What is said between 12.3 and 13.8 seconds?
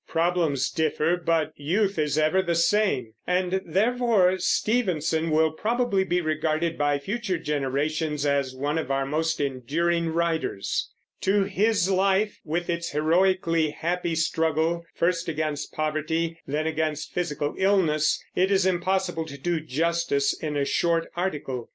with its "heroically